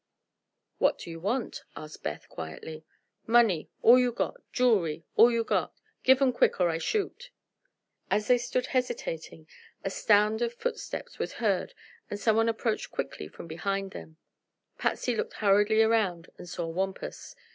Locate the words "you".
1.11-1.19, 3.99-4.11, 5.29-5.43